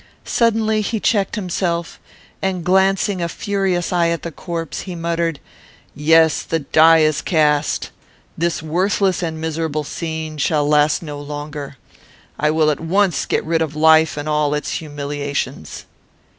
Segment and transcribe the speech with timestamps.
[0.25, 1.99] Suddenly he checked himself,
[2.41, 5.39] and, glancing a furious eye at the corpse, he muttered,
[5.93, 7.91] "Yes, the die is cast.
[8.35, 11.77] This worthless and miserable scene shall last no longer.
[12.39, 15.85] I will at once get rid of life and all its humiliations."